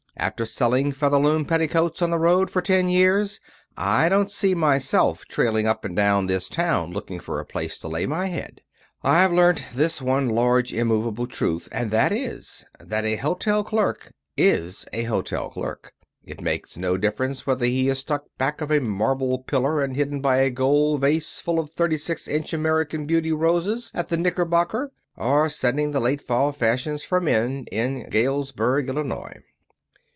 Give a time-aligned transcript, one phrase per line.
[0.17, 3.39] After selling Featherloom Petticoats on the road for ten years
[3.77, 7.87] I don't see myself trailing up and down this town looking for a place to
[7.87, 8.59] lay my head.
[9.03, 14.85] I've learned this one large, immovable truth, and that is, that a hotel clerk is
[14.93, 15.93] a hotel clerk.
[16.25, 20.19] It makes no difference whether he is stuck back of a marble pillar and hidden
[20.19, 24.91] by a gold vase full of thirty six inch American Beauty roses at the Knickerbocker,
[25.17, 29.39] or setting the late fall fashions for men in Galesburg, Illinois."